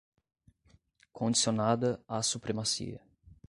[1.13, 3.03] Condicionada à supremacia